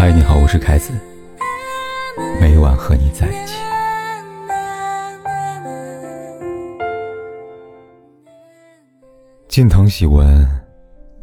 [0.00, 0.94] 嗨，你好，我是凯子。
[2.40, 3.54] 每晚和你在一起。
[9.46, 10.48] 近藤喜文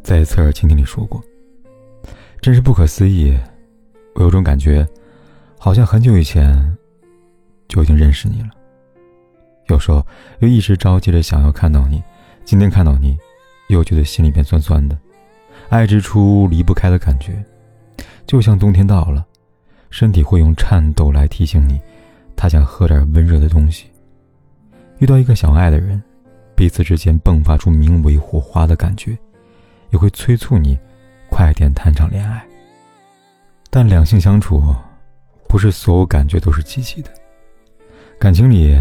[0.04, 1.20] 在侧耳倾听里说过
[2.40, 3.36] ：“真是不可思议，
[4.14, 4.88] 我有种感觉，
[5.58, 6.78] 好像很久以前
[7.68, 8.50] 就已经认识你了。
[9.70, 10.06] 有时候
[10.38, 12.04] 又一直着急着想要看到你，
[12.46, 13.18] 今天看到你，
[13.70, 14.96] 又觉得心里边酸酸的，
[15.70, 17.44] 爱之初离不开的感觉。”
[18.28, 19.26] 就像冬天到了，
[19.90, 21.80] 身体会用颤抖来提醒你，
[22.36, 23.86] 他想喝点温热的东西。
[25.00, 26.02] 遇到一个想爱的人，
[26.54, 29.18] 彼此之间迸发出名为火花的感觉，
[29.92, 30.78] 也会催促你
[31.30, 32.46] 快点谈场恋爱。
[33.70, 34.62] 但两性相处，
[35.48, 37.10] 不是所有感觉都是积极的。
[38.20, 38.78] 感情里，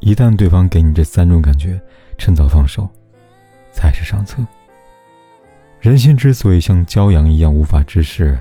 [0.00, 1.80] 一旦对方给你这三种感觉，
[2.18, 2.86] 趁早放手，
[3.72, 4.44] 才是上策。
[5.80, 8.38] 人心之所以像骄阳一样无法直视。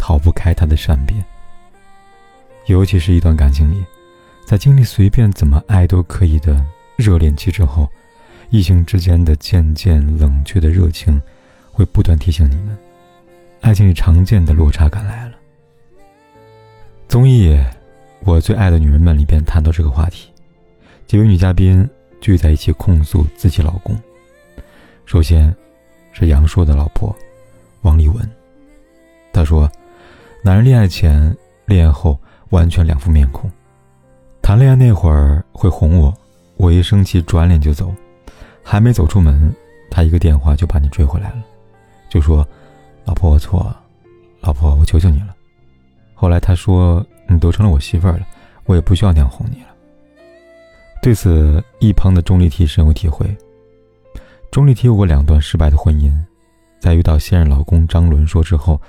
[0.00, 1.22] 逃不开他的善变，
[2.66, 3.84] 尤其是一段感情里，
[4.46, 6.64] 在经历随便怎么爱都可以的
[6.96, 7.86] 热恋期之后，
[8.48, 11.20] 异性之间的渐渐冷却的热情，
[11.70, 12.76] 会不断提醒你们，
[13.60, 15.34] 爱情里常见的落差感来了。
[17.06, 17.50] 综艺
[18.20, 20.30] 《我最爱的女人们》里边谈到这个话题，
[21.06, 21.88] 几位女嘉宾
[22.22, 23.94] 聚在一起控诉自己老公。
[25.04, 25.54] 首先，
[26.12, 27.14] 是杨烁的老婆
[27.82, 28.28] 王丽文，
[29.30, 29.70] 她说。
[30.42, 33.50] 男人恋爱前、恋爱后完全两副面孔。
[34.40, 36.12] 谈恋爱那会儿会哄我，
[36.56, 37.94] 我一生气转脸就走，
[38.64, 39.54] 还没走出门，
[39.90, 41.44] 他一个电话就把你追回来了，
[42.08, 42.46] 就说
[43.04, 43.82] ：“老婆我错了，
[44.40, 45.36] 老婆我求求你了。”
[46.16, 48.26] 后来他说：“你都成了我媳妇儿了，
[48.64, 49.68] 我也不需要那样哄你了。”
[51.02, 53.26] 对此，一旁的钟丽缇深有体会。
[54.50, 56.10] 钟丽缇有过两段失败的婚姻，
[56.80, 58.80] 在遇到现任老公张伦硕之后。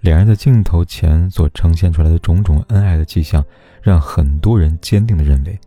[0.00, 3.44] 两人在镜头前所呈现出来的种种恩爱的迹象，
[3.82, 5.58] 让很多人坚定的认为，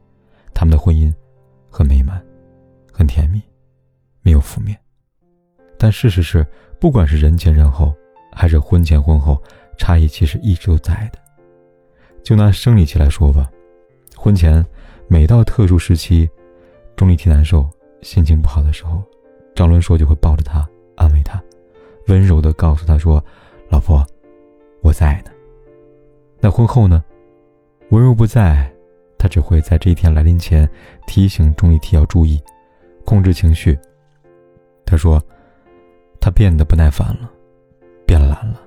[0.53, 1.13] 他们的婚姻
[1.69, 2.23] 很美满，
[2.93, 3.41] 很甜蜜，
[4.21, 4.77] 没有负面。
[5.77, 6.45] 但事实是，
[6.79, 7.93] 不管是人前人后，
[8.31, 9.41] 还是婚前婚后，
[9.77, 11.19] 差异其实一直都在的。
[12.23, 13.51] 就拿生理期来说吧，
[14.15, 14.65] 婚前
[15.09, 16.29] 每到特殊时期，
[16.95, 17.69] 钟丽缇难受、
[18.01, 19.03] 心情不好的时候，
[19.53, 20.65] 张伦硕就会抱着她，
[20.95, 21.41] 安慰她，
[22.07, 23.21] 温柔的告诉她说
[23.69, 24.07] ：“老婆。”
[24.81, 25.31] 我在呢。
[26.39, 27.03] 那婚后呢？
[27.89, 28.71] 温柔不在，
[29.17, 30.67] 他只会在这一天来临前
[31.05, 32.41] 提醒钟丽缇要注意，
[33.05, 33.77] 控制情绪。
[34.85, 35.21] 他说
[36.19, 37.29] ：“他变得不耐烦了，
[38.05, 38.61] 变懒了，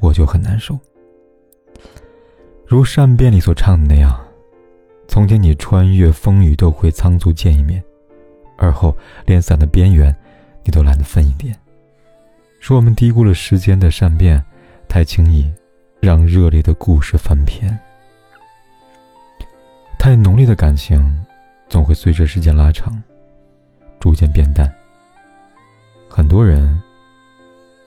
[0.00, 0.78] 我就很难受。”
[2.66, 4.14] 如善变里所唱的那样
[5.08, 7.82] ：“从前你穿越风雨都会仓促见一面，
[8.58, 10.14] 而后连伞的边缘
[10.62, 11.58] 你都懒得分一点。”
[12.60, 14.44] 说我们低估了时间的善变。
[14.90, 15.48] 太轻易，
[16.00, 17.78] 让热烈的故事翻篇。
[19.96, 21.00] 太浓烈的感情，
[21.68, 23.00] 总会随着时间拉长，
[24.00, 24.68] 逐渐变淡。
[26.08, 26.76] 很多人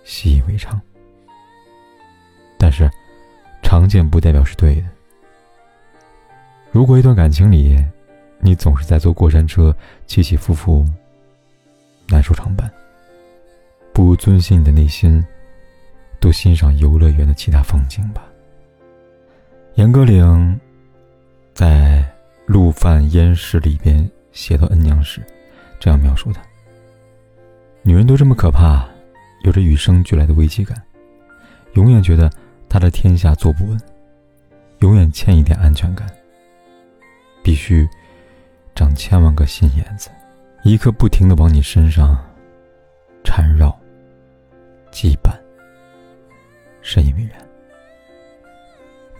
[0.05, 0.79] 习以为常，
[2.57, 2.89] 但是
[3.61, 4.83] 常见不代表是对的。
[6.71, 7.83] 如果一段感情里，
[8.39, 9.75] 你总是在坐过山车，
[10.07, 10.85] 起起伏伏，
[12.07, 12.71] 难受长伴，
[13.91, 15.21] 不如遵循你的内心。
[16.23, 18.23] 多欣赏游乐园的其他风景吧。
[19.73, 20.57] 严歌苓
[21.53, 22.01] 在
[22.45, 25.21] 《陆犯焉识》里边写到恩娘时，
[25.81, 26.41] 这样描述她：
[27.81, 28.87] 女人都这么可怕，
[29.43, 30.81] 有着与生俱来的危机感，
[31.73, 32.31] 永远觉得
[32.69, 33.77] 她的天下坐不稳，
[34.79, 36.07] 永远欠一点安全感。
[37.43, 37.85] 必须
[38.75, 40.09] 长千万个心眼子，
[40.63, 42.17] 一刻不停的往你身上
[43.25, 43.77] 缠绕、
[44.89, 45.42] 羁绊。
[46.83, 47.31] 深以为然。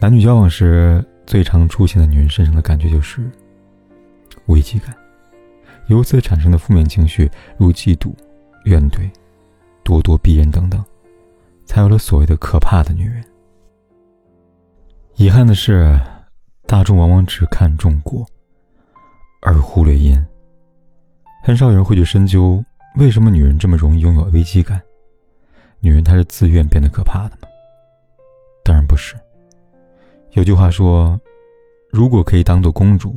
[0.00, 3.28] 男女交往时最常出现的女人身上的感觉就是
[4.46, 4.94] 危机感，
[5.86, 8.12] 由此产生的负面情绪如嫉妒、
[8.64, 9.10] 怨怼、
[9.82, 10.84] 咄咄逼人等等，
[11.64, 13.24] 才有了所谓的可怕的女人。
[15.16, 15.98] 遗憾的是，
[16.66, 18.26] 大众往往只看重果，
[19.40, 20.14] 而忽略因。
[21.42, 22.62] 很少有人会去深究
[22.96, 24.82] 为什么女人这么容易拥有危机感。
[25.80, 27.48] 女人她是自愿变得可怕的吗？
[28.64, 29.14] 当然不是。
[30.32, 31.20] 有句话说
[31.92, 33.14] ：“如果可以当做公主，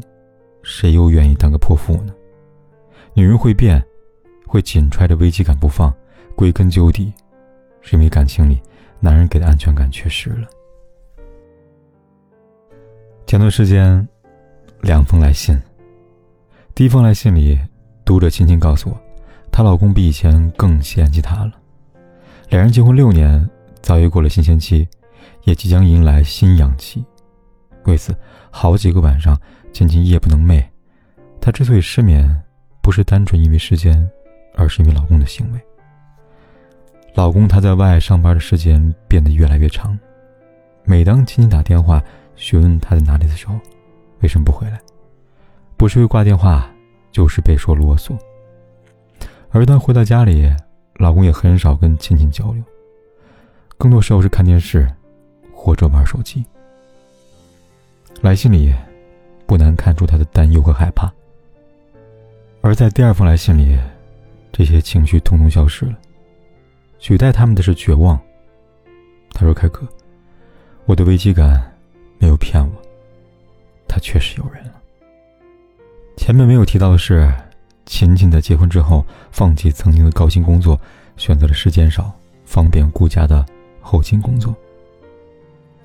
[0.62, 2.14] 谁又愿意当个泼妇呢？”
[3.16, 3.84] 女人会变，
[4.46, 5.92] 会紧揣着危机感不放，
[6.36, 7.12] 归根究底，
[7.82, 8.62] 是因为感情里
[9.00, 10.48] 男人给的安全感缺失了。
[13.26, 14.08] 前段时间，
[14.82, 15.60] 两封来信。
[16.76, 17.58] 第一封来信里，
[18.06, 18.98] 读者亲亲告诉我，
[19.52, 21.54] 她老公比以前更嫌弃她了。
[22.50, 23.50] 两人结婚六年，
[23.82, 24.88] 早已过了新鲜期。
[25.44, 27.04] 也即将迎来新氧气。
[27.86, 28.16] 为此，
[28.52, 29.40] 好几个晚上，
[29.72, 30.64] 晴晴夜不能寐。
[31.40, 32.30] 她之所以失眠，
[32.82, 34.10] 不是单纯因为时间，
[34.56, 35.60] 而是因为老公的行为。
[37.14, 39.98] 老公他在外上班的时间变得越来越长，
[40.84, 42.04] 每当亲戚打电话
[42.36, 43.56] 询问他在哪里的时候，
[44.22, 44.80] 为什么不回来？
[45.78, 46.70] 不是会挂电话，
[47.12, 48.18] 就是被说啰嗦。
[49.50, 50.48] 而当回到家里，
[50.96, 52.62] 老公也很少跟亲戚交流，
[53.78, 54.88] 更多时候是看电视，
[55.58, 56.46] 或者玩手机。
[58.22, 58.72] 来信里，
[59.48, 61.12] 不难看出他的担忧和害怕。
[62.62, 63.76] 而在第二封来信里，
[64.52, 65.98] 这些情绪统统消失了。
[67.00, 68.20] 取代他们的是绝望。
[69.32, 69.88] 他说：“凯哥，
[70.86, 71.72] 我的危机感
[72.18, 72.72] 没有骗我，
[73.88, 74.74] 他确实有人了。
[76.18, 77.32] 前面没有提到的是，
[77.86, 80.80] 秦秦在结婚之后放弃曾经的高薪工作，
[81.18, 82.12] 选择了时间少、
[82.46, 83.46] 方便顾家的
[83.80, 84.56] 后勤工作。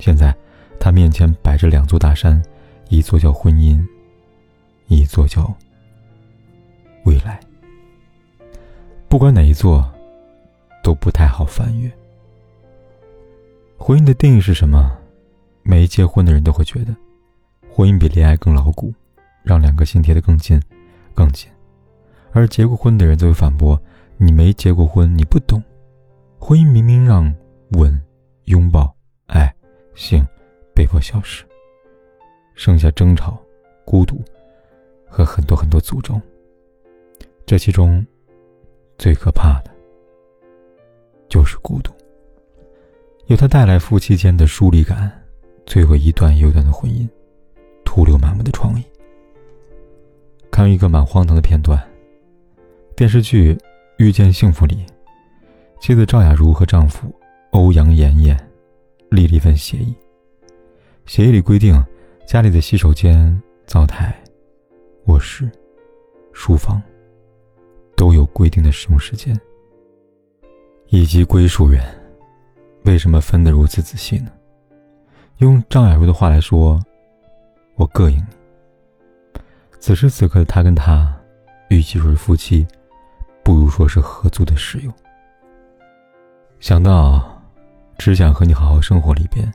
[0.02, 0.34] 现在，
[0.80, 2.42] 他面前摆着两座大山，
[2.88, 3.80] 一座叫婚姻，
[4.88, 5.54] 一座叫
[7.04, 7.38] 未来。
[9.08, 9.88] 不管哪一座。”
[10.82, 11.88] 都不太好翻越。
[13.78, 14.98] 婚姻的定义是什么？
[15.62, 16.92] 没结婚的人都会觉得，
[17.70, 18.92] 婚姻比恋爱更牢固，
[19.44, 20.60] 让两个心贴得更近，
[21.14, 21.48] 更紧；
[22.32, 23.80] 而结过婚的人则会反驳：
[24.16, 25.62] 你没结过婚，你不懂。
[26.40, 27.32] 婚姻明明让
[27.74, 28.02] 吻、
[28.46, 28.92] 拥抱、
[29.28, 29.54] 爱、
[29.94, 30.26] 性
[30.74, 31.44] 被迫消失，
[32.54, 33.38] 剩下争吵、
[33.84, 34.20] 孤独
[35.06, 36.20] 和很多很多诅咒。
[37.44, 38.04] 这其中，
[38.98, 39.70] 最可怕的。
[41.28, 41.90] 就是孤独，
[43.24, 45.10] 由它带来夫妻间的疏离感，
[45.64, 47.08] 摧毁一段又一段的婚姻，
[47.84, 48.84] 徒留满目的创意。
[50.50, 51.82] 看一个蛮荒唐的片段：
[52.94, 53.54] 电视剧
[53.96, 54.84] 《遇见幸福》里，
[55.80, 57.10] 妻子赵雅茹和丈夫
[57.52, 58.36] 欧阳妍妍
[59.14, 59.94] 立了一份协议。
[61.06, 61.80] 协议里规定，
[62.26, 64.12] 家里的洗手间、灶台、
[65.06, 65.50] 卧室、
[66.32, 66.80] 书房
[67.96, 69.38] 都有规定的使用时间。
[70.88, 71.82] 以及归属人，
[72.84, 74.30] 为什么分得如此仔细呢？
[75.38, 76.78] 用张雅茹的话来说，
[77.76, 78.24] 我膈应你。
[79.80, 81.18] 此时此刻的他跟他，
[81.70, 82.66] 与其说是夫妻，
[83.42, 84.92] 不如说是合租的室友。
[86.60, 87.16] 想到
[88.02, 89.48] 《只想和你好好生活》里边，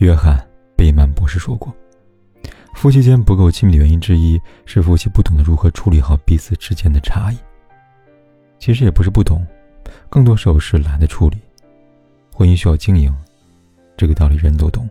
[0.00, 0.38] 约翰
[0.76, 1.74] 贝曼博士说过，
[2.74, 7.38] 夫妻间不够亲密的原因之一是夫妻不懂得如何处理好彼此之间的差异。
[8.58, 9.42] 其实也不是不懂。
[10.10, 11.38] 更多时候是懒得处理，
[12.34, 13.16] 婚姻需要经营，
[13.96, 14.86] 这个道理人都懂，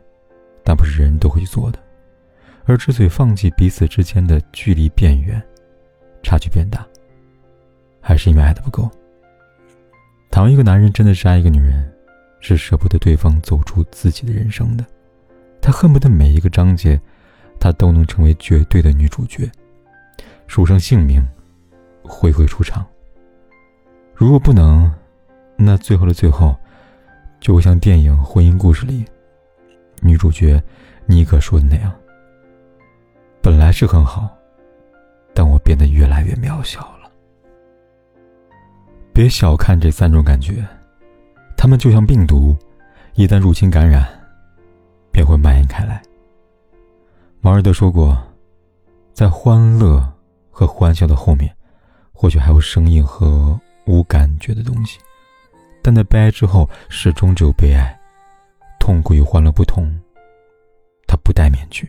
[0.63, 1.77] 但不是人人都会去做的。
[2.65, 5.39] 而之所以放弃彼此之间的距离变远，
[6.23, 6.83] 差距变大，
[8.01, 8.89] 还是因为爱的不够。
[10.31, 11.87] 倘若一个男人真的是爱一个女人，
[12.39, 14.85] 是舍不得对方走出自己的人生的，
[15.61, 16.99] 他恨不得每一个章节，
[17.59, 19.49] 他都能成为绝对的女主角，
[20.47, 21.21] 署上姓名，
[22.03, 22.85] 挥挥出场。
[24.15, 24.91] 如果不能。
[25.61, 26.55] 那最后的最后，
[27.41, 29.03] 就会像电影《婚姻故事》里
[30.01, 30.63] 女主角
[31.05, 31.93] 妮可说的那样
[33.43, 34.29] ：“本来是很好，
[35.33, 37.11] 但我变得越来越渺小了。”
[39.11, 40.65] 别小看这三种感觉，
[41.61, 42.55] 它们就像病毒，
[43.15, 44.07] 一旦入侵感染，
[45.11, 46.01] 便会蔓延开来。
[47.41, 48.17] 毛尔德说过，
[49.13, 50.01] 在欢乐
[50.49, 51.53] 和欢笑的后面，
[52.13, 54.99] 或许还有声音和无感觉的东西。
[55.81, 57.93] 但在悲哀之后，始终只有悲哀。
[58.79, 59.93] 痛苦与欢乐不同，
[61.07, 61.85] 它不戴面具。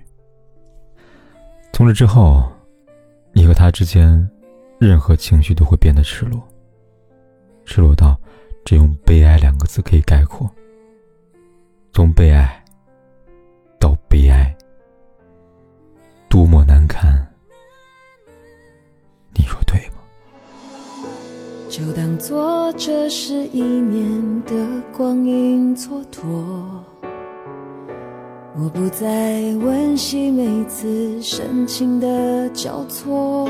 [1.73, 2.43] 从这之后，
[3.33, 4.29] 你和他之间，
[4.81, 6.43] 任何情绪都会变得赤裸，
[7.65, 8.19] 赤裸到
[8.65, 10.51] 只用“悲哀”两个字可以概括。
[11.93, 12.65] 从被爱
[13.79, 14.57] 到悲哀，
[16.29, 17.27] 多么难堪！
[19.35, 19.97] 你说对吗？
[21.69, 24.55] 就当做这是一年的
[24.97, 26.23] 光阴蹉跎，
[28.57, 29.07] 我不再
[29.57, 33.49] 温习每次深情的交错，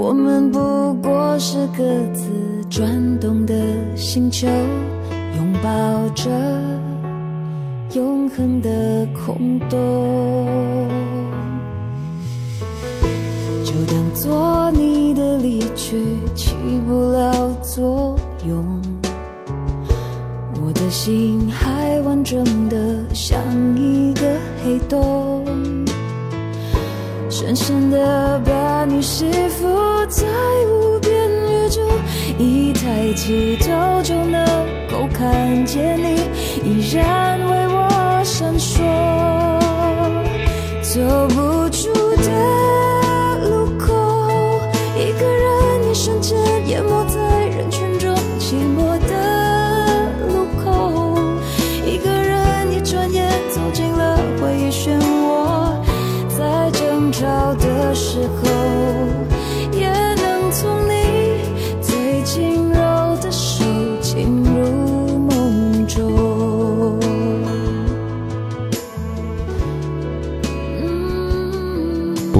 [0.00, 1.82] 我们不过是各
[2.14, 2.30] 自
[2.70, 2.88] 转
[3.18, 3.52] 动的
[3.96, 4.46] 星球，
[5.36, 6.30] 拥抱着
[7.94, 10.86] 永恒的空洞。
[13.64, 16.00] 就当做你的离去
[16.32, 16.54] 起
[16.86, 18.80] 不了作用，
[20.64, 23.36] 我的心还完整的像
[23.76, 24.22] 一个
[24.64, 25.27] 黑洞，
[27.40, 29.64] 深深的把你吸附
[30.08, 30.26] 在
[30.66, 31.80] 无边宇宙
[32.36, 34.44] 一抬起头就能
[34.90, 36.16] 够看见你
[36.64, 38.82] 依然为我闪烁。
[40.82, 42.07] 走不出